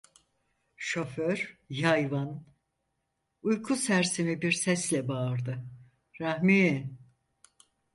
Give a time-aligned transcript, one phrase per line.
[0.77, 2.43] Şoför yayvan,
[3.43, 5.65] uyku sersemi bir sesle bağırdı:
[6.21, 6.97] "Rahmi!"